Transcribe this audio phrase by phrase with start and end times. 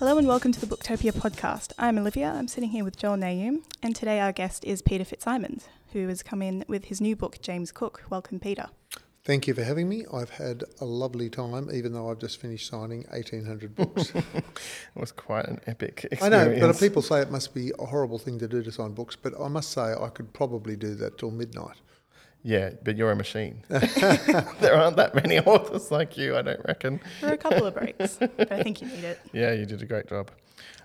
[0.00, 1.72] Hello and welcome to the Booktopia podcast.
[1.78, 2.32] I'm Olivia.
[2.32, 6.22] I'm sitting here with Joel Naoum, and today our guest is Peter FitzSimons, who has
[6.22, 8.04] come in with his new book, James Cook.
[8.08, 8.70] Welcome, Peter.
[9.24, 10.06] Thank you for having me.
[10.10, 14.10] I've had a lovely time, even though I've just finished signing 1,800 books.
[14.14, 14.44] it
[14.94, 16.22] was quite an epic experience.
[16.22, 18.92] I know, but people say it must be a horrible thing to do to sign
[18.92, 21.76] books, but I must say I could probably do that till midnight.
[22.42, 23.62] Yeah, but you're a machine.
[23.68, 27.00] there aren't that many authors like you, I don't reckon.
[27.20, 29.20] For a couple of breaks, but I think you need it.
[29.32, 30.30] Yeah, you did a great job.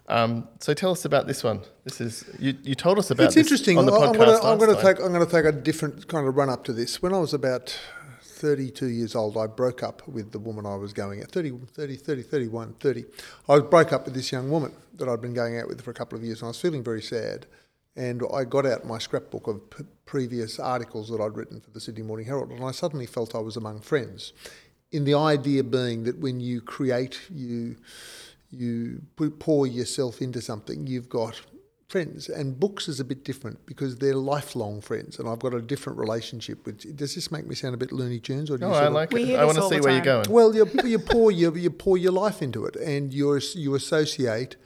[0.07, 1.61] Um, so tell us about this one.
[1.83, 2.55] This is you.
[2.63, 3.27] You told us about.
[3.27, 3.77] It's interesting.
[3.77, 4.43] on the podcast.
[4.43, 4.99] I'm going to take.
[4.99, 7.01] I'm going to take a different kind of run up to this.
[7.01, 7.77] When I was about
[8.21, 11.95] 32 years old, I broke up with the woman I was going at 30, 30,
[11.95, 13.05] 30, 31, 30.
[13.49, 15.95] I broke up with this young woman that I'd been going out with for a
[15.95, 17.47] couple of years, and I was feeling very sad.
[17.95, 21.79] And I got out my scrapbook of p- previous articles that I'd written for the
[21.79, 24.33] Sydney Morning Herald, and I suddenly felt I was among friends.
[24.91, 27.77] In the idea being that when you create, you
[28.51, 29.01] you
[29.39, 31.41] pour yourself into something, you've got
[31.87, 32.29] friends.
[32.29, 35.99] And books is a bit different because they're lifelong friends, and I've got a different
[35.99, 36.97] relationship with.
[36.97, 38.49] Does this make me sound a bit Looney Tunes?
[38.51, 39.35] Or do no, I like it.
[39.35, 40.29] I want to see where you're going.
[40.29, 44.57] Well, you, you pour you, you pour your life into it, and you you associate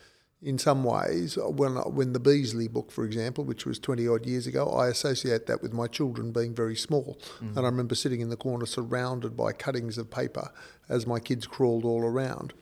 [0.41, 4.47] in some ways, when, when the Beasley book, for example, which was 20 odd years
[4.47, 7.19] ago, I associate that with my children being very small.
[7.41, 7.57] Mm.
[7.57, 10.49] And I remember sitting in the corner surrounded by cuttings of paper
[10.87, 12.53] as my kids crawled all around.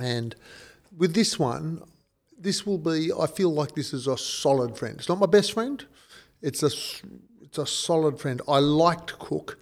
[0.00, 0.34] And
[0.96, 1.82] with this one,
[2.36, 4.96] this will be, I feel like this is a solid friend.
[4.98, 5.84] It's not my best friend,
[6.42, 6.70] it's a,
[7.40, 8.42] it's a solid friend.
[8.48, 9.58] I liked Cook.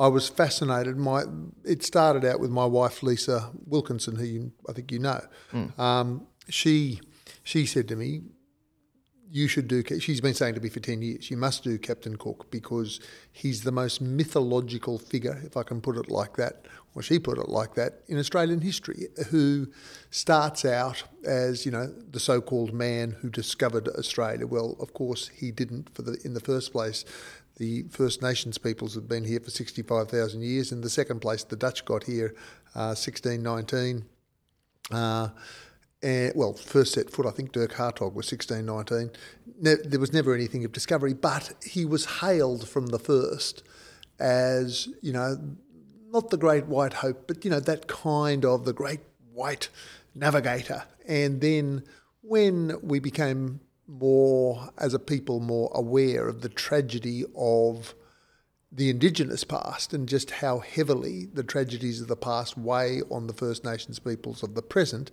[0.00, 0.96] I was fascinated.
[0.96, 1.24] My
[1.64, 5.20] it started out with my wife Lisa Wilkinson, who you, I think you know.
[5.52, 5.76] Mm.
[5.76, 7.00] Um, she
[7.42, 8.22] she said to me,
[9.30, 12.16] "You should do." She's been saying to me for ten years, "You must do Captain
[12.16, 13.00] Cook because
[13.32, 17.38] he's the most mythological figure, if I can put it like that." Or she put
[17.38, 19.68] it like that in Australian history, who
[20.10, 24.46] starts out as you know the so-called man who discovered Australia.
[24.46, 25.94] Well, of course he didn't.
[25.94, 27.04] For the in the first place,
[27.58, 30.72] the First Nations peoples have been here for 65,000 years.
[30.72, 32.34] In the second place, the Dutch got here
[32.74, 34.04] uh, 1619.
[34.90, 35.28] Uh,
[36.02, 39.10] and, well, first set foot, I think Dirk Hartog was 1619.
[39.60, 43.62] Ne- there was never anything of discovery, but he was hailed from the first
[44.20, 45.36] as, you know,
[46.10, 49.00] not the great white hope, but, you know, that kind of the great
[49.32, 49.68] white
[50.14, 50.84] navigator.
[51.06, 51.82] And then
[52.22, 57.94] when we became more, as a people, more aware of the tragedy of
[58.70, 63.32] the Indigenous past and just how heavily the tragedies of the past weigh on the
[63.32, 65.10] First Nations peoples of the present,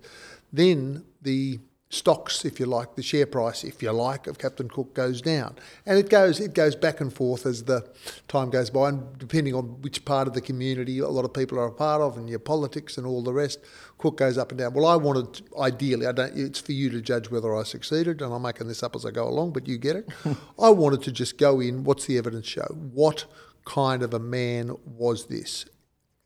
[0.52, 1.58] then the
[1.88, 5.56] stocks, if you like, the share price, if you like, of Captain Cook goes down,
[5.84, 7.88] and it goes it goes back and forth as the
[8.28, 11.58] time goes by, and depending on which part of the community a lot of people
[11.58, 13.60] are a part of, and your politics and all the rest,
[13.98, 14.74] Cook goes up and down.
[14.74, 16.36] Well, I wanted ideally, I don't.
[16.36, 19.10] It's for you to judge whether I succeeded, and I'm making this up as I
[19.10, 20.08] go along, but you get it.
[20.58, 21.84] I wanted to just go in.
[21.84, 22.66] What's the evidence show?
[22.92, 23.26] What
[23.64, 25.66] kind of a man was this?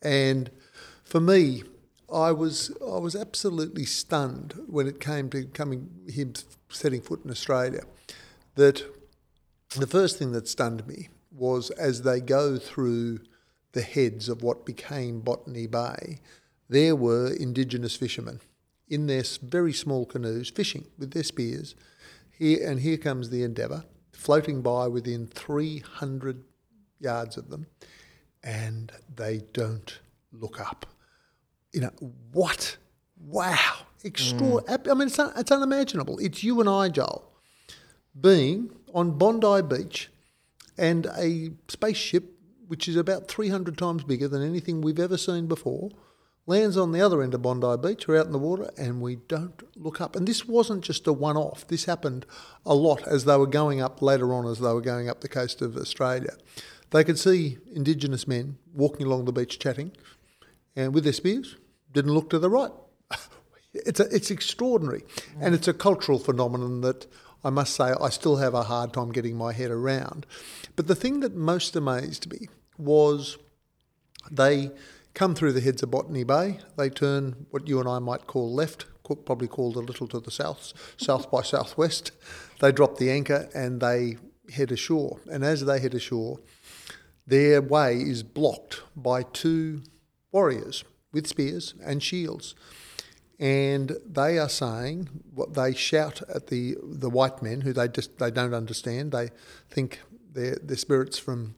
[0.02, 0.50] And
[1.04, 1.64] for me,
[2.12, 6.34] I was I was absolutely stunned when it came to coming him
[6.68, 7.82] setting foot in Australia.
[8.56, 8.84] That
[9.76, 13.20] the first thing that stunned me was as they go through
[13.72, 16.18] the heads of what became Botany Bay,
[16.68, 18.40] there were indigenous fishermen
[18.88, 21.76] in their very small canoes fishing with their spears.
[22.36, 26.42] Here and here comes the Endeavour floating by within 300
[26.98, 27.66] yards of them,
[28.42, 30.00] and they don't
[30.32, 30.86] look up
[31.72, 31.90] you know,
[32.32, 32.76] what?
[33.18, 33.74] Wow.
[34.02, 34.78] Extraordinary.
[34.78, 34.90] Mm.
[34.90, 36.18] I mean, it's, un- it's unimaginable.
[36.18, 37.30] It's you and I, Joel,
[38.18, 40.10] being on Bondi Beach
[40.78, 42.36] and a spaceship
[42.66, 45.90] which is about 300 times bigger than anything we've ever seen before
[46.46, 48.06] lands on the other end of Bondi Beach.
[48.06, 50.16] We're out in the water and we don't look up.
[50.16, 52.26] And this wasn't just a one off, this happened
[52.66, 55.28] a lot as they were going up later on, as they were going up the
[55.28, 56.36] coast of Australia.
[56.90, 59.92] They could see Indigenous men walking along the beach chatting
[60.76, 61.56] and with their spears,
[61.92, 62.72] didn't look to the right.
[63.74, 65.00] it's, a, it's extraordinary.
[65.00, 65.46] Mm.
[65.46, 67.06] And it's a cultural phenomenon that
[67.42, 70.26] I must say I still have a hard time getting my head around.
[70.76, 73.38] But the thing that most amazed me was
[74.30, 74.70] they
[75.14, 78.52] come through the heads of Botany Bay, they turn what you and I might call
[78.52, 82.12] left, Cook probably called a little to the south, south by southwest.
[82.60, 84.18] They drop the anchor and they
[84.52, 85.18] head ashore.
[85.28, 86.38] And as they head ashore,
[87.26, 89.82] their way is blocked by two
[90.32, 92.54] warriors with spears and shields.
[93.38, 98.18] And they are saying what they shout at the, the white men who they just
[98.18, 99.12] they don't understand.
[99.12, 99.30] They
[99.70, 100.00] think
[100.32, 101.54] they're, they're spirits from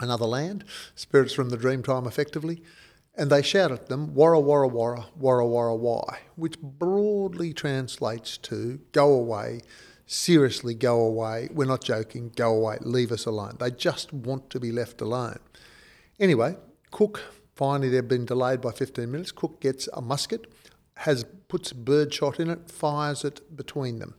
[0.00, 0.64] another land,
[0.94, 2.62] spirits from the dream time effectively.
[3.16, 8.80] and they shout at them, Warra, Warra, Warra, Warra, Warra, why, which broadly translates to
[8.92, 9.60] go away,
[10.06, 13.56] seriously go away, we're not joking, go away, leave us alone.
[13.58, 15.38] They just want to be left alone.
[16.18, 16.56] Anyway,
[16.90, 17.20] Cook,
[17.60, 20.50] finally they've been delayed by 15 minutes, Cook gets a musket,
[20.94, 24.14] has puts birdshot in it, fires it between them.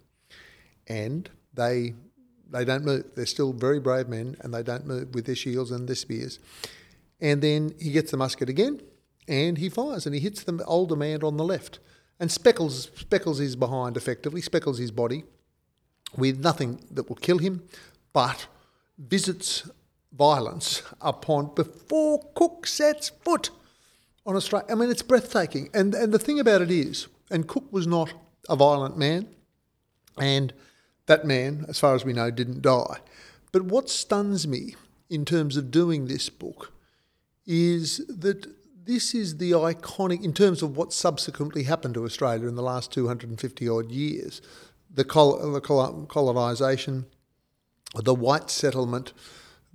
[0.85, 1.95] And they
[2.51, 3.05] they don't move.
[3.15, 6.37] They're still very brave men and they don't move with their shields and their spears.
[7.19, 8.79] And then he gets the musket again
[9.27, 11.79] and he fires and he hits the older man on the left.
[12.19, 15.23] And Speckles, Speckles is behind effectively, Speckles his body
[16.15, 17.63] with nothing that will kill him,
[18.13, 18.45] but
[18.99, 19.67] visits
[20.13, 23.49] violence upon before Cook sets foot
[24.25, 24.67] on Australia.
[24.69, 25.69] I mean, it's breathtaking.
[25.73, 28.13] And, and the thing about it is, and Cook was not
[28.49, 29.27] a violent man,
[30.17, 30.53] and
[31.05, 32.99] that man, as far as we know, didn't die.
[33.51, 34.75] But what stuns me
[35.09, 36.71] in terms of doing this book
[37.45, 38.47] is that
[38.83, 42.91] this is the iconic, in terms of what subsequently happened to Australia in the last
[42.91, 44.41] 250 odd years
[44.93, 47.05] the, col- the col- colonisation,
[47.95, 49.13] the white settlement,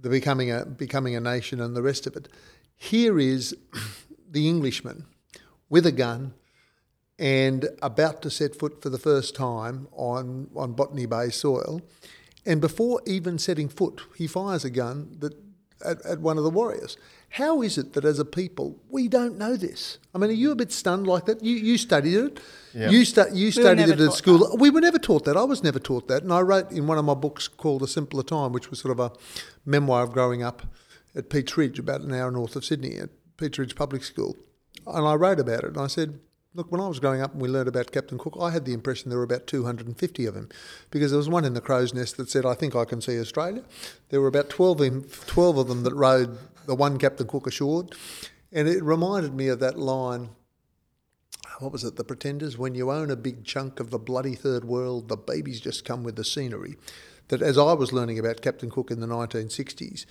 [0.06, 2.28] the becoming a, becoming a nation, and the rest of it.
[2.76, 3.56] Here is
[4.30, 5.04] the Englishman
[5.68, 6.32] with a gun
[7.18, 11.82] and about to set foot for the first time on, on Botany Bay soil.
[12.44, 15.34] And before even setting foot, he fires a gun that,
[15.84, 16.96] at, at one of the warriors.
[17.30, 19.98] How is it that as a people we don't know this?
[20.14, 21.42] I mean, are you a bit stunned like that?
[21.42, 22.40] You you studied it.
[22.72, 22.90] Yeah.
[22.90, 24.38] You stu- you studied never it at school.
[24.38, 24.56] that.
[24.58, 25.36] We were never taught that.
[25.36, 26.22] I was never taught that.
[26.22, 28.92] And I wrote in one of my books called A Simpler Time, which was sort
[28.92, 29.12] of a
[29.64, 30.62] memoir of growing up
[31.14, 34.36] at Peats Ridge, about an hour north of Sydney, at Peats Ridge Public School.
[34.86, 35.70] And I wrote about it.
[35.70, 36.20] And I said,
[36.56, 38.72] look, when I was growing up and we learned about Captain Cook, I had the
[38.72, 40.48] impression there were about 250 of him
[40.90, 43.20] because there was one in the crow's nest that said, I think I can see
[43.20, 43.62] Australia.
[44.08, 47.46] There were about 12 of, him, 12 of them that rowed the one Captain Cook
[47.46, 47.86] ashore.
[48.52, 50.30] And it reminded me of that line
[51.58, 52.58] what was it, The Pretenders?
[52.58, 56.02] When you own a big chunk of the bloody third world, the babies just come
[56.02, 56.76] with the scenery.
[57.28, 60.04] That as I was learning about Captain Cook in the 1960s,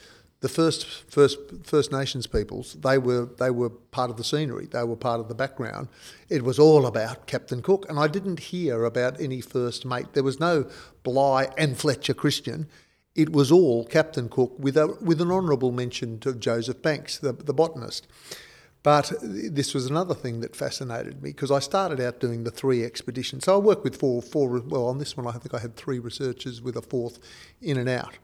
[0.46, 4.68] the first first First Nations peoples they were they were part of the scenery.
[4.68, 5.88] They were part of the background.
[6.30, 10.14] It was all about Captain Cook, and I didn't hear about any first mate.
[10.14, 10.70] There was no
[11.02, 12.68] Bligh and Fletcher Christian.
[13.16, 17.34] It was all Captain Cook with a with an honourable mention to Joseph Banks, the,
[17.34, 18.06] the botanist.
[18.84, 22.84] But this was another thing that fascinated me because I started out doing the three
[22.84, 23.46] expeditions.
[23.46, 24.60] So I worked with four, four.
[24.60, 27.18] Well, on this one, I think I had three researchers with a fourth
[27.64, 28.20] in and out.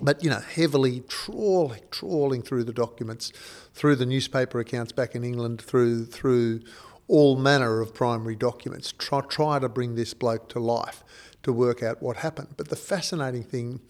[0.00, 3.32] But you know, heavily trawling, trawling through the documents,
[3.74, 6.60] through the newspaper accounts back in England, through through
[7.08, 8.92] all manner of primary documents.
[8.92, 11.02] Try try to bring this bloke to life
[11.42, 12.54] to work out what happened.
[12.56, 13.80] But the fascinating thing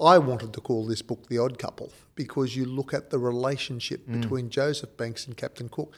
[0.00, 4.06] I wanted to call this book The Odd Couple because you look at the relationship
[4.06, 4.20] mm.
[4.20, 5.94] between Joseph Banks and Captain Cook.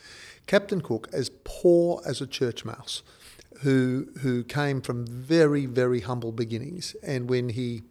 [0.46, 3.02] Captain Cook, as poor as a church mouse,
[3.60, 7.82] who who came from very very humble beginnings, and when he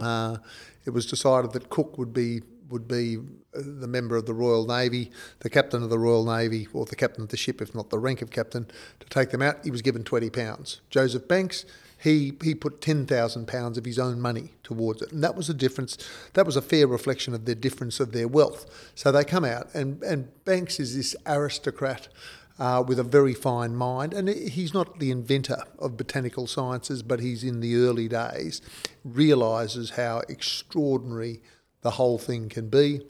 [0.00, 0.36] uh,
[0.84, 4.66] it was decided that Cook would be would be uh, the member of the Royal
[4.66, 7.90] Navy, the captain of the Royal Navy, or the captain of the ship, if not
[7.90, 8.66] the rank of captain,
[8.98, 9.64] to take them out.
[9.64, 10.80] He was given twenty pounds.
[10.90, 11.64] Joseph Banks,
[12.02, 15.48] he he put ten thousand pounds of his own money towards it, and that was
[15.48, 15.96] a difference.
[16.34, 18.90] That was a fair reflection of the difference of their wealth.
[18.94, 22.08] So they come out, and and Banks is this aristocrat
[22.58, 24.14] uh, with a very fine mind.
[24.14, 28.60] And he's not the inventor of botanical sciences, but he's in the early days,
[29.04, 31.40] realises how extraordinary
[31.82, 33.02] the whole thing can be.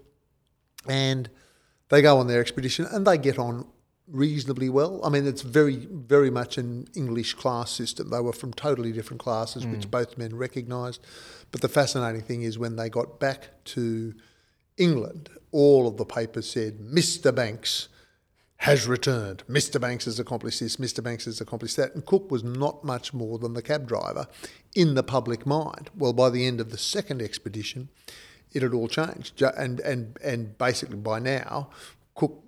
[0.88, 1.30] And
[1.88, 3.66] they go on their expedition and they get on
[4.08, 5.00] reasonably well.
[5.04, 8.10] I mean, it's very, very much an English class system.
[8.10, 11.00] They were from totally different classes, which both men recognised.
[11.50, 14.14] But the fascinating thing is when they got back to
[14.76, 17.34] England, all of the papers said, Mr.
[17.34, 17.88] Banks
[18.58, 19.44] has returned.
[19.48, 19.80] Mr.
[19.80, 21.02] Banks has accomplished this, Mr.
[21.02, 21.94] Banks has accomplished that.
[21.94, 24.26] And Cook was not much more than the cab driver
[24.74, 25.90] in the public mind.
[25.96, 27.88] Well, by the end of the second expedition,
[28.52, 29.42] it had all changed.
[29.42, 31.70] And, and, and basically by now,
[32.14, 32.42] Cook,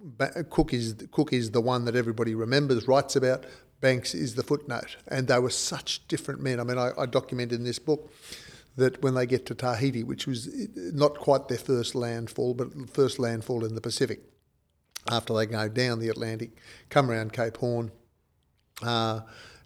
[0.49, 3.45] Cook, is, Cook is the one that everybody remembers, writes about.
[3.81, 4.97] Banks is the footnote.
[5.09, 6.59] And they were such different men.
[6.59, 8.11] I mean, I, I documented in this book
[8.77, 13.19] that when they get to Tahiti, which was not quite their first landfall, but first
[13.19, 14.21] landfall in the Pacific,
[15.09, 16.51] after they go down the Atlantic,
[16.91, 17.91] come around Cape Horn,
[18.83, 19.21] uh,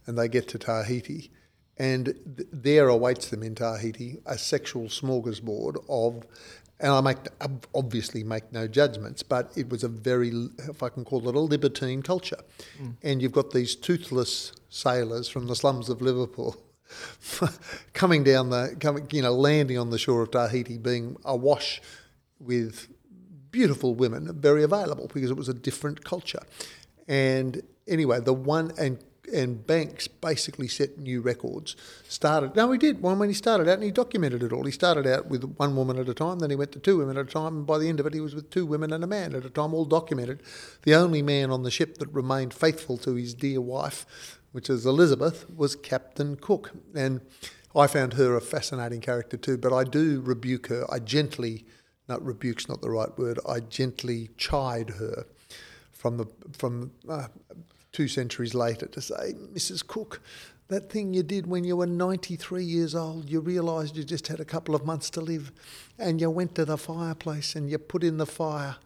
[0.07, 1.31] and they get to Tahiti.
[1.79, 6.25] And th- there awaits them in Tahiti a sexual smorgasbord of,
[6.79, 7.19] and I make
[7.75, 10.31] obviously make no judgments, but it was a very,
[10.69, 12.41] if I can call it, a libertine culture.
[13.03, 16.57] And you've got these toothless sailors from the slums of Liverpool
[17.93, 21.81] coming down the, coming, you know, landing on the shore of Tahiti, being awash
[22.39, 22.89] with
[23.53, 26.43] beautiful women, very available because it was a different culture.
[27.07, 28.99] And anyway, the one and
[29.33, 31.77] and Banks basically set new records.
[32.09, 33.01] Started no, he did.
[33.01, 34.65] One when he started out, and he documented it all.
[34.65, 37.17] He started out with one woman at a time, then he went to two women
[37.17, 39.05] at a time, and by the end of it, he was with two women and
[39.05, 40.43] a man at a time, all documented.
[40.83, 44.85] The only man on the ship that remained faithful to his dear wife, which is
[44.85, 47.21] Elizabeth, was Captain Cook, and
[47.75, 49.57] I found her a fascinating character too.
[49.57, 50.85] But I do rebuke her.
[50.93, 51.65] I gently,
[52.09, 53.39] not rebuke's not the right word.
[53.49, 55.27] I gently chide her
[55.93, 57.29] from the from uh,
[57.93, 59.87] two centuries later to say, Mrs.
[59.87, 60.21] Cook,
[60.69, 64.41] that thing you did when you were 93 years old, you realised you just had
[64.41, 65.53] a couple of months to live,
[65.99, 68.77] and you went to the fireplace and you put in the fire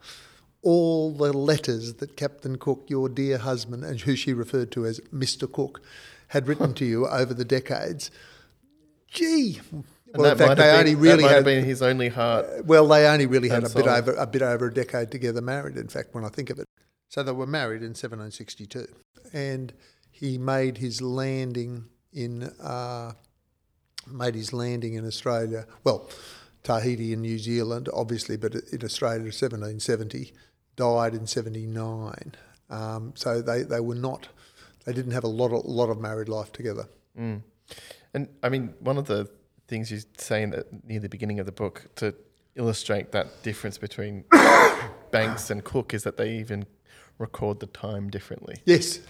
[0.63, 4.99] all the letters that Captain Cook, your dear husband, and who she referred to as
[5.15, 5.51] Mr.
[5.51, 5.81] Cook,
[6.29, 8.11] had written to you over the decades.
[9.07, 9.61] Gee.
[10.13, 12.65] And Well, in fact, they only been, really have had been his only heart.
[12.65, 15.77] well, they only really had a bit over a bit over a decade together, married.
[15.77, 16.67] In fact, when I think of it,
[17.09, 18.87] so they were married in 1762,
[19.33, 19.73] and
[20.11, 23.13] he made his landing in uh,
[24.07, 25.67] made his landing in Australia.
[25.85, 26.09] Well,
[26.63, 30.33] Tahiti and New Zealand, obviously, but in Australia, 1770.
[30.75, 32.35] Died in 79.
[32.69, 34.29] Um, so they, they were not.
[34.85, 36.89] They didn't have a lot of lot of married life together.
[37.19, 37.43] Mm.
[38.13, 39.29] And I mean, one of the
[39.69, 42.15] things you say in the, near the beginning of the book to
[42.55, 44.25] illustrate that difference between
[45.11, 46.67] Banks and Cook is that they even
[47.19, 48.57] record the time differently.
[48.65, 48.99] Yes,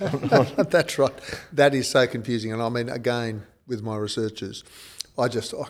[0.68, 1.14] that's right.
[1.52, 2.52] That is so confusing.
[2.52, 4.64] And I mean, again, with my researchers,
[5.18, 5.68] I just, oh,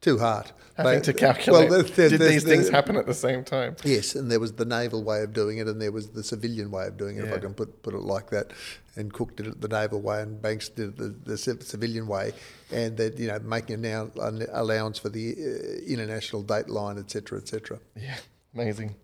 [0.00, 0.50] too hard.
[0.76, 1.70] Having They- to calculate.
[1.70, 3.76] there- Did these the- things happen at the same time?
[3.84, 6.70] Yes, and there was the naval way of doing it, and there was the civilian
[6.70, 8.52] way of doing it, if I can put, put it like that.
[8.96, 12.32] And Cook did it the naval way, and Banks did it the, the civilian way,
[12.72, 17.38] and that you know making now an allowance for the uh, international date line, etc.,
[17.38, 17.78] etc.
[17.94, 18.16] Yeah,
[18.54, 18.96] amazing.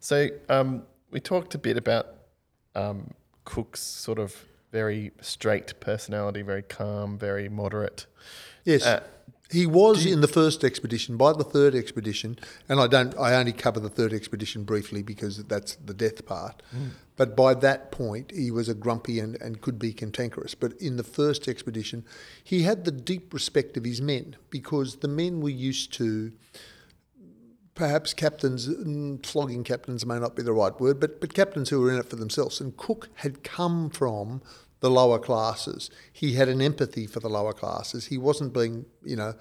[0.00, 2.06] So um, we talked a bit about
[2.74, 3.12] um,
[3.44, 4.34] Cook's sort of
[4.72, 8.06] very straight personality, very calm, very moderate.
[8.64, 8.86] Yes.
[8.86, 9.02] Uh,
[9.50, 11.16] he was in the first expedition.
[11.16, 15.44] By the third expedition, and I don't, I only cover the third expedition briefly because
[15.44, 16.62] that's the death part.
[17.16, 20.54] But by that point, he was a grumpy and, and could be cantankerous.
[20.54, 22.04] But in the first expedition,
[22.42, 26.32] he had the deep respect of his men because the men were used to
[27.74, 31.80] perhaps captains, mm, flogging captains may not be the right word, but, but captains who
[31.80, 32.60] were in it for themselves.
[32.60, 34.42] And Cook had come from
[34.84, 35.88] the lower classes.
[36.12, 38.04] He had an empathy for the lower classes.
[38.04, 39.32] He wasn't being, you know,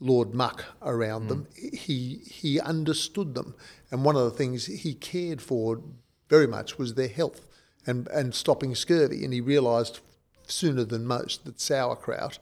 [0.00, 1.46] Lord Muck around them.
[1.62, 1.74] Mm.
[1.74, 3.54] He, he understood them.
[3.90, 5.82] And one of the things he cared for
[6.30, 7.46] very much was their health
[7.86, 9.22] and, and stopping scurvy.
[9.22, 10.00] And he realised
[10.46, 12.38] sooner than most that sauerkraut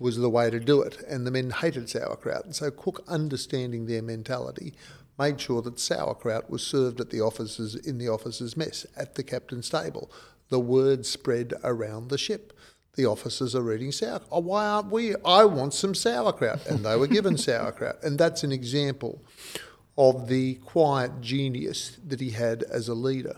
[0.00, 2.44] was the way to do it, and the men hated sauerkraut.
[2.44, 4.74] And so Cook, understanding their mentality,
[5.16, 9.22] made sure that sauerkraut was served at the officers in the officers' mess at the
[9.22, 10.10] captain's table.
[10.52, 12.52] The word spread around the ship.
[12.92, 14.28] The officers are eating sauerkraut.
[14.30, 15.14] Oh, why aren't we?
[15.24, 18.02] I want some sauerkraut, and they were given sauerkraut.
[18.02, 19.24] And that's an example
[19.96, 23.36] of the quiet genius that he had as a leader.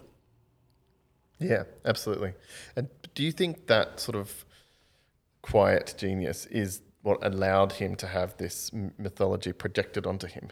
[1.38, 2.34] Yeah, absolutely.
[2.74, 4.44] And do you think that sort of
[5.40, 10.48] quiet genius is what allowed him to have this mythology projected onto him?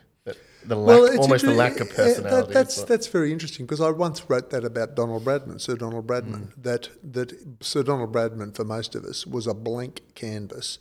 [0.65, 2.47] The lack, it's almost the lack of personality.
[2.47, 6.07] That, that's that's very interesting because I once wrote that about Donald Bradman, Sir Donald
[6.07, 6.53] Bradman.
[6.53, 6.63] Hmm.
[6.63, 10.79] That that Sir Donald Bradman for most of us was a blank canvas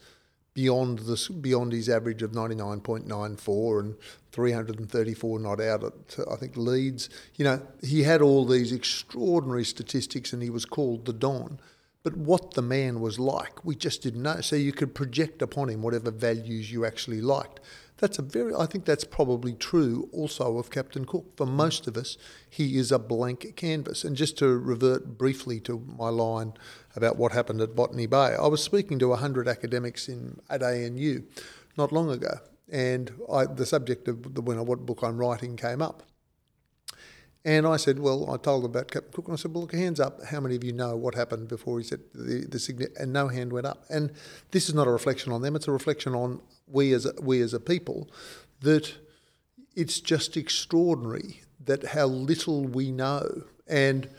[0.53, 3.95] beyond this beyond his average of ninety nine point nine four and
[4.31, 7.09] three hundred and thirty four not out at I think Leeds.
[7.35, 11.59] You know he had all these extraordinary statistics and he was called the Don.
[12.03, 14.41] But what the man was like, we just didn't know.
[14.41, 17.59] So you could project upon him whatever values you actually liked.
[18.01, 21.37] That's a very, I think that's probably true also of Captain Cook.
[21.37, 21.55] For hmm.
[21.55, 22.17] most of us,
[22.49, 24.03] he is a blank canvas.
[24.03, 26.53] And just to revert briefly to my line
[26.95, 31.21] about what happened at Botany Bay, I was speaking to 100 academics in, at ANU
[31.77, 32.39] not long ago.
[32.69, 36.03] And I, the subject of the, when I, what book I'm writing came up.
[37.43, 39.99] And I said, well, I told about Captain Cook, and I said, well, look, hands
[39.99, 40.23] up.
[40.25, 43.51] How many of you know what happened before he said the, the and no hand
[43.51, 43.83] went up.
[43.89, 44.11] And
[44.51, 47.41] this is not a reflection on them; it's a reflection on we as a, we
[47.41, 48.09] as a people
[48.61, 48.93] that
[49.75, 53.43] it's just extraordinary that how little we know.
[53.67, 54.09] And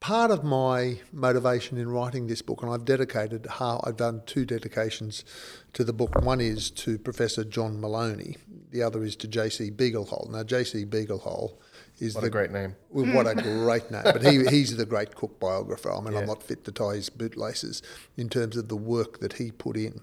[0.00, 4.44] part of my motivation in writing this book, and I've dedicated how I've done two
[4.44, 5.24] dedications
[5.72, 6.14] to the book.
[6.22, 8.36] One is to Professor John Molony.
[8.70, 9.70] The other is to J.C.
[9.70, 10.30] Beaglehole.
[10.30, 10.84] Now, J.C.
[10.84, 11.56] Beaglehole
[11.98, 12.76] is what the a great name.
[12.90, 14.02] well, what a great name.
[14.04, 15.92] But he, he's the great Cook biographer.
[15.92, 16.20] I mean, Yeah.
[16.20, 17.82] I'm not fit to tie his bootlaces
[18.16, 20.00] in terms of the work that he put in.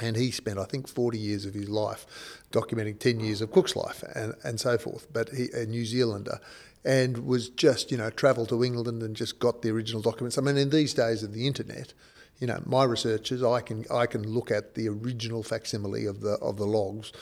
[0.00, 2.06] And he spent, I think, 40 years of his life
[2.52, 5.12] documenting 10 years of Cook's life and, and so forth.
[5.12, 6.38] But he, a New Zealander,
[6.84, 10.38] and was just, you know, travelled to England and just got the original documents.
[10.38, 11.94] I mean, in these days of the internet,
[12.38, 16.34] you know, my researchers, I can I can look at the original facsimile of the
[16.34, 17.12] of the logs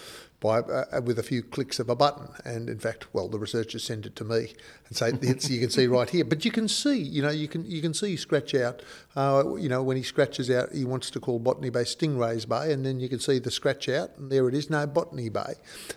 [0.41, 2.29] by uh, with a few clicks of a button.
[2.45, 4.55] And in fact, well, the researchers send it to me
[4.89, 6.25] and say you can see right here.
[6.25, 8.83] But you can see, you know, you can you can see scratch out.
[9.15, 12.73] Uh, you know, when he scratches out, he wants to call Botany Bay Stingrays Bay,
[12.73, 15.55] and then you can see the scratch out, and there it is, no Botany Bay,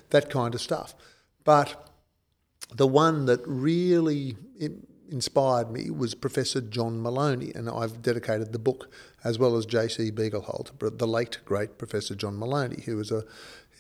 [0.10, 0.96] that kind of stuff.
[1.44, 1.90] But
[2.74, 4.38] the one that really
[5.12, 8.92] inspired me was Professor John Molony, and I've dedicated the book
[9.24, 10.12] as well as J.C.
[10.12, 13.24] Beaglehole, the late great Professor John Molony, who was a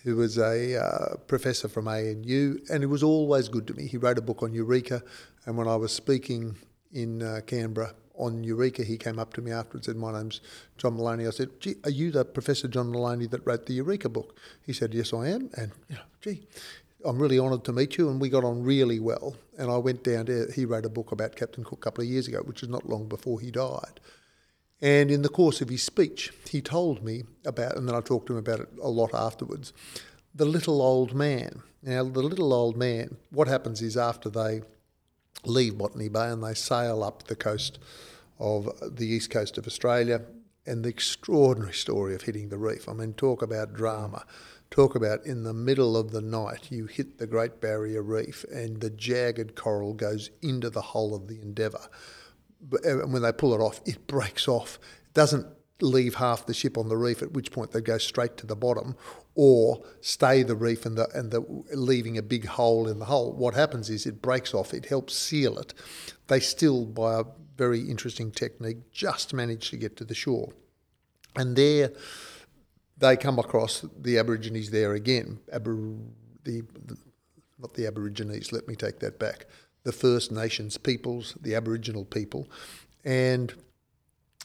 [0.03, 3.88] who was a uh, professor from ANU, and he was always good to me.
[3.88, 5.03] He wrote a book on Eureka,
[5.46, 6.56] and when I was speaking
[6.91, 10.41] in uh, Canberra on Eureka, he came up to me afterwards and said, My name's
[10.77, 11.27] John Molony.
[11.27, 14.38] I said, Gee, are you the Professor John Molony that wrote the Eureka book?
[14.65, 15.50] He said, Yes, I am.
[15.56, 16.46] And, you know, gee,
[17.06, 19.36] I'm really honoured to meet you, and we got on really well.
[19.58, 22.10] And I went down to, he wrote a book about Captain Cook a couple of
[22.10, 24.00] years ago, which is not long before he died.
[24.82, 28.28] And in the course of his speech, he told me about, and then I talked
[28.28, 29.74] to him about it a lot afterwards,
[30.34, 31.64] the little old man.
[31.84, 34.62] Now, the little old man, what happens is after they
[35.44, 37.80] leave Botany Bay and they sail up the coast
[38.40, 40.22] of the east coast of Australia,
[40.66, 42.88] and the extraordinary story of hitting the reef.
[42.88, 44.24] I mean, talk about drama
[44.72, 48.80] talk about in the middle of the night you hit the Great Barrier Reef and
[48.80, 51.90] the jagged coral goes into the hull of the Endeavour.
[52.74, 54.80] Uh, and when they pull it off, it breaks off.
[55.08, 55.48] It doesn't
[55.82, 58.56] leave half the ship on the reef, at which point they go straight to the
[58.56, 58.96] bottom,
[59.36, 61.42] or stay the reef and the and the
[61.74, 63.34] leaving a big hole in the hull.
[63.34, 64.74] What happens is it breaks off.
[64.74, 65.74] It helps seal it.
[66.28, 67.24] They still, by a
[67.58, 70.54] very interesting technique, just manage to get to the shore,
[71.36, 71.92] and there
[72.98, 75.39] they come across the Aborigines there again.
[75.54, 76.06] Abor-
[76.44, 76.98] the, the,
[77.58, 79.46] not the Aborigines, let me take that back.
[79.84, 82.48] The First Nations peoples, the Aboriginal people,
[83.04, 83.54] and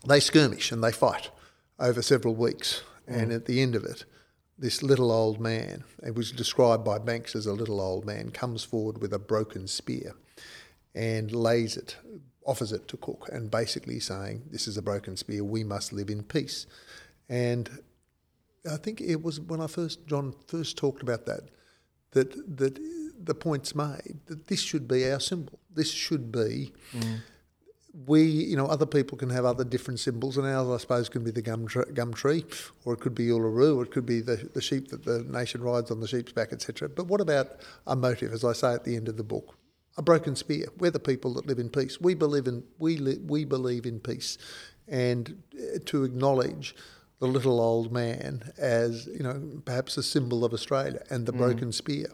[0.07, 1.31] they skirmish and they fight
[1.79, 2.83] over several weeks.
[3.09, 3.23] Mm.
[3.23, 4.05] And at the end of it,
[4.59, 8.63] this little old man, it was described by Banks as a little old man, comes
[8.63, 10.15] forward with a broken spear
[10.95, 11.97] and lays it,
[12.47, 16.09] offers it to Cook, and basically saying, This is a broken spear, we must live
[16.09, 16.67] in peace.
[17.29, 17.69] And
[18.71, 21.43] I think it was when I first John first talked about that
[22.13, 22.79] that that
[23.23, 25.59] the points made that this should be our symbol.
[25.73, 26.73] This should be.
[26.93, 27.21] Mm.
[28.07, 31.23] We, you know, other people can have other different symbols, and ours, I suppose, can
[31.23, 32.45] be the gum, tr- gum tree,
[32.85, 35.63] or it could be Uluru, or it could be the, the sheep that the nation
[35.63, 36.89] rides on the sheep's back, etc.
[36.89, 37.53] But what about
[37.87, 39.57] a motive, as I say at the end of the book?
[39.97, 40.67] A broken spear.
[40.79, 42.01] We're the people that live in peace.
[42.01, 44.39] We believe in we li- we believe in peace,
[44.89, 46.75] and uh, to acknowledge
[47.21, 51.39] the little old man as you know perhaps a symbol of Australia and the mm.
[51.39, 52.09] broken spear.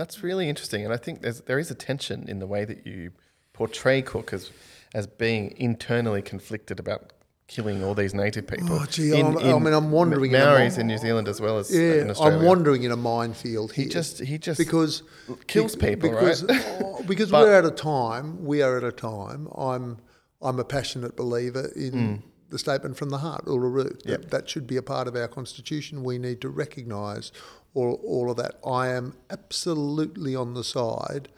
[0.00, 2.86] That's really interesting, and I think there's there is a tension in the way that
[2.86, 3.12] you
[3.52, 4.50] portray Cook as
[4.94, 7.12] as being internally conflicted about
[7.48, 8.68] killing all these native people.
[8.70, 10.32] Oh, gee, in, in I mean, I'm wandering.
[10.32, 12.38] Maoris in, in New Zealand as well as yeah, in Australia.
[12.38, 13.84] I'm wandering in a minefield here.
[13.84, 15.02] He just he just because
[15.48, 16.64] kills people, because, right?
[16.82, 18.42] oh, because we're at a time.
[18.42, 19.48] We are at a time.
[19.54, 19.98] I'm
[20.40, 21.92] I'm a passionate believer in.
[21.92, 23.96] Mm the statement from the heart, Uluru.
[24.04, 24.22] Yep.
[24.22, 26.02] That, that should be a part of our constitution.
[26.02, 27.32] We need to recognise
[27.74, 28.56] all, all of that.
[28.66, 31.28] I am absolutely on the side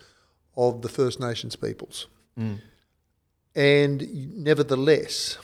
[0.57, 2.07] of the First Nations peoples.
[2.38, 2.61] Mm.
[3.55, 5.38] And nevertheless,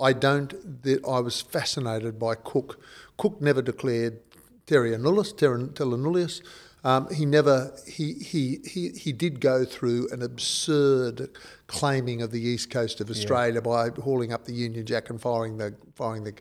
[0.00, 0.82] I don't.
[0.82, 2.80] That I was fascinated by Cook.
[3.16, 4.18] Cook never declared
[4.66, 6.42] terra nullius, terra, terra nullius,
[6.84, 11.30] um, he never he, he he he did go through an absurd
[11.66, 13.60] claiming of the east coast of Australia yeah.
[13.60, 16.34] by hauling up the Union Jack and firing the firing the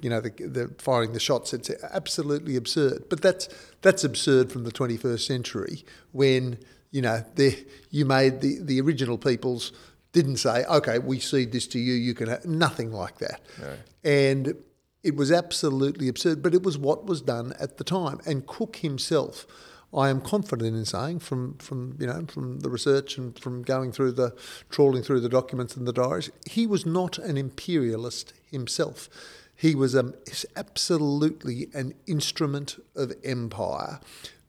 [0.00, 1.52] you know the, the firing the shots.
[1.52, 3.08] It's absolutely absurd.
[3.10, 3.48] But that's
[3.82, 6.58] that's absurd from the 21st century when
[6.92, 9.72] you know the you made the the original peoples
[10.12, 13.76] didn't say okay we cede this to you you can have nothing like that no.
[14.04, 14.54] and
[15.02, 18.76] it was absolutely absurd but it was what was done at the time and Cook
[18.76, 19.46] himself
[19.94, 23.92] I am confident in saying from, from you know from the research and from going
[23.92, 24.36] through the
[24.68, 29.08] trawling through the documents and the diaries, he was not an imperialist himself.
[29.56, 30.12] He was a,
[30.56, 33.98] absolutely an instrument of empire.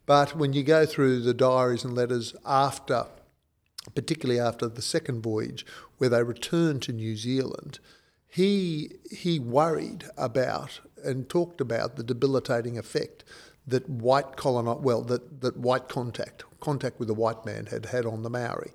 [0.06, 3.06] But when you go through the diaries and letters after,
[3.96, 5.66] particularly after the second voyage,
[5.98, 7.80] where they returned to New Zealand,
[8.28, 13.24] he he worried about and talked about the debilitating effect
[13.68, 18.06] that white colonize well that, that white contact contact with a white man had had
[18.06, 18.72] on the Maori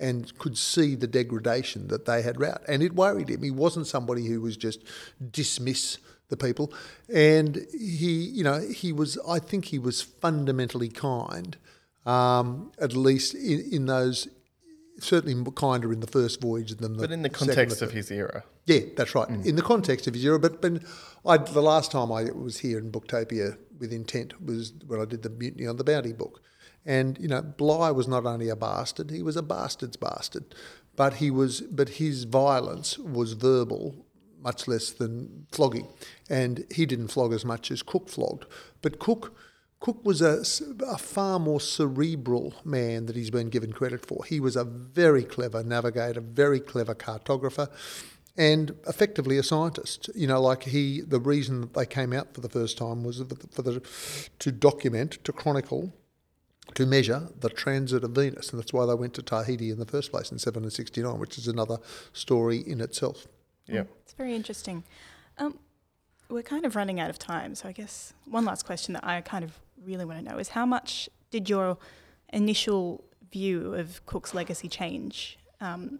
[0.00, 3.86] and could see the degradation that they had wrought and it worried him he wasn't
[3.86, 4.82] somebody who was just
[5.30, 5.98] dismiss
[6.28, 6.72] the people,
[7.12, 9.18] and he, you know, he was.
[9.26, 11.56] I think he was fundamentally kind,
[12.06, 14.28] um, at least in, in those.
[15.00, 17.02] Certainly kinder in the first voyage than the.
[17.02, 18.42] But in the context of his era.
[18.66, 19.28] yeah, that's right.
[19.28, 20.82] In the context of his era, but but
[21.24, 25.22] I, the last time I was here in Booktopia with intent was when I did
[25.22, 26.42] the Mutiny on the Bounty book,
[26.84, 30.54] and you know Bligh was not only a bastard; he was a bastard's bastard,
[30.96, 34.06] but he was but his violence was verbal,
[34.40, 35.88] much less than flogging,
[36.28, 38.46] and he didn't flog as much as Cook flogged,
[38.82, 39.34] but Cook.
[39.80, 40.42] Cook was a,
[40.88, 44.24] a, far more cerebral man that he's been given credit for.
[44.24, 47.68] He was a very clever navigator, very clever cartographer,
[48.38, 50.08] and effectively a scientist.
[50.14, 53.18] You know, like he, the reason that they came out for the first time was
[53.18, 53.82] for the,
[54.38, 55.92] to document, to chronicle,
[56.74, 59.86] to measure the transit of Venus, and that's why they went to Tahiti in the
[59.86, 61.78] first place in 769, which is another
[62.12, 63.26] story in itself.
[63.66, 64.84] Yeah, It's very interesting.
[65.36, 65.58] Um,
[66.30, 69.20] we're kind of running out of time, so I guess one last question that I
[69.22, 71.78] kind of really want to know is how much did your
[72.32, 75.98] initial view of Cook's legacy change um,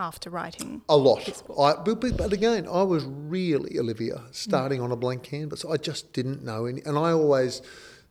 [0.00, 0.82] after writing?
[0.88, 1.42] A lot.
[1.58, 5.64] I, but, but again, I was really Olivia starting on a blank canvas.
[5.64, 7.62] I just didn't know any, and I always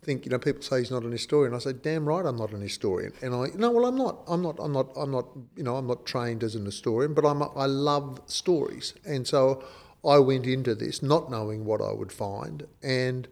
[0.04, 1.54] think you know people say he's not an historian.
[1.54, 3.12] I say, damn right, I'm not an historian.
[3.22, 4.24] And I no, well, I'm not.
[4.28, 4.58] I'm not.
[4.60, 4.92] I'm not.
[4.96, 5.26] I'm not.
[5.58, 7.42] You know, I'm not trained as an historian, but I'm.
[7.42, 9.64] A, I love stories, and so
[10.06, 13.28] I went into this not knowing what I would find, and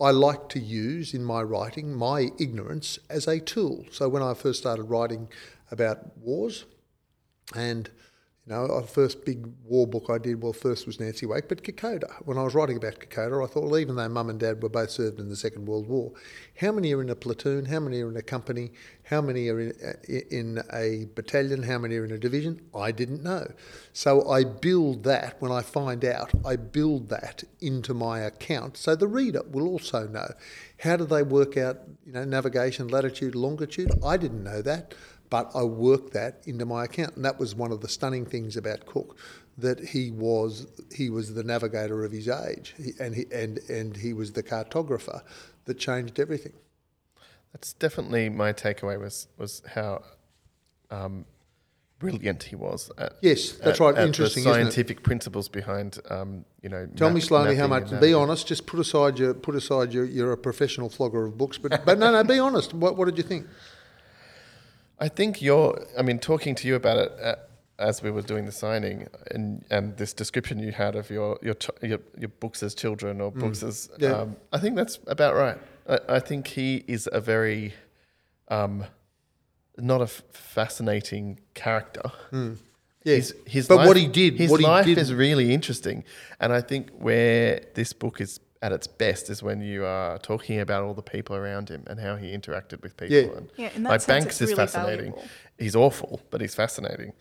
[0.00, 3.84] I like to use in my writing my ignorance as a tool.
[3.90, 5.28] So when I first started writing
[5.70, 6.64] about wars,
[7.54, 7.90] and
[8.48, 11.62] you know, the first big war book I did, well, first was Nancy Wake, but
[11.62, 12.10] Kokoda.
[12.24, 14.70] When I was writing about Kokoda, I thought, well, even though mum and dad were
[14.70, 16.12] both served in the Second World War,
[16.58, 17.66] how many are in a platoon?
[17.66, 18.72] How many are in a company?
[19.02, 19.72] How many are in,
[20.30, 21.62] in a battalion?
[21.62, 22.62] How many are in a division?
[22.74, 23.52] I didn't know.
[23.92, 28.96] So I build that, when I find out, I build that into my account so
[28.96, 30.32] the reader will also know.
[30.78, 33.92] How do they work out, you know, navigation, latitude, longitude?
[34.02, 34.94] I didn't know that
[35.30, 38.56] but I worked that into my account, and that was one of the stunning things
[38.56, 39.16] about Cook,
[39.56, 43.96] that he was he was the navigator of his age, he, and he and and
[43.96, 45.22] he was the cartographer
[45.66, 46.54] that changed everything.
[47.52, 50.02] that's definitely my takeaway was was how
[50.90, 51.24] um,
[51.98, 52.90] brilliant he was.
[52.96, 53.96] At, Yes, that's at- right.
[53.98, 56.86] at Interesting, the scientific principles behind, um, you know.
[56.96, 57.90] Tell me slowly how much.
[58.00, 58.46] Be honest.
[58.46, 60.04] Just put aside your put aside your.
[60.04, 62.24] You're a professional flogger of books, but but no, no.
[62.24, 62.72] Be honest.
[62.74, 63.46] What what did you think?
[65.00, 65.86] I think you're.
[65.98, 67.34] I mean, talking to you about it uh,
[67.78, 71.54] as we were doing the signing, and and this description you had of your your
[71.54, 73.88] ch- your, your books as children or books as.
[73.88, 74.02] Mm.
[74.02, 74.12] Yeah.
[74.12, 75.58] Um, I think that's about right.
[75.88, 77.74] I, I think he is a very,
[78.48, 78.84] um,
[79.76, 82.10] not a f- fascinating character.
[83.04, 83.14] Yeah.
[83.14, 86.04] His, his but life, what he did, his life did, is really interesting,
[86.40, 90.58] and I think where this book is at its best is when you are talking
[90.60, 93.16] about all the people around him and how he interacted with people.
[93.16, 93.36] Yeah.
[93.36, 95.12] And Yeah, in that like sense, Banks it's is really fascinating.
[95.12, 95.24] valuable.
[95.58, 97.12] He's awful, but he's fascinating.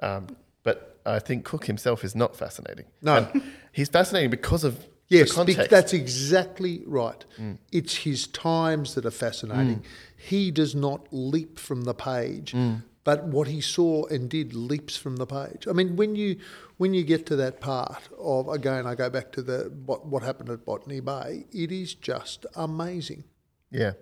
[0.00, 0.28] Um,
[0.62, 2.86] but I think Cook himself is not fascinating.
[3.02, 3.16] No.
[3.32, 5.70] And he's fascinating because of Yes, the bec- context.
[5.70, 7.24] that's exactly right.
[7.38, 7.58] Mm.
[7.70, 9.80] It's his times that are fascinating.
[9.80, 9.84] Mm.
[10.16, 12.82] He does not leap from the page, mm.
[13.06, 15.68] But what he saw and did leaps from the page.
[15.68, 16.40] I mean, when you
[16.76, 20.24] when you get to that part of again, I go back to the what what
[20.24, 21.46] happened at Botany Bay.
[21.52, 23.22] It is just amazing.
[23.70, 23.92] Yeah,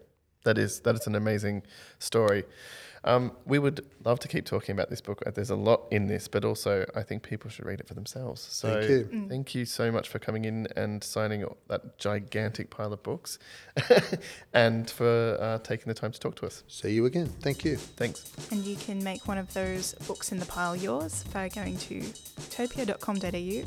[0.44, 1.64] that is that is an amazing
[1.98, 2.44] story.
[3.04, 5.22] Um, we would love to keep talking about this book.
[5.26, 7.94] Uh, There's a lot in this, but also I think people should read it for
[7.94, 8.40] themselves.
[8.40, 9.26] So Thank you.
[9.28, 13.38] thank you so much for coming in and signing that gigantic pile of books,
[14.54, 16.62] and for uh, taking the time to talk to us.
[16.66, 17.26] See you again.
[17.40, 17.76] Thank you.
[17.76, 18.32] Thanks.
[18.50, 22.00] And you can make one of those books in the pile yours by going to
[22.00, 23.18] topia.com.au.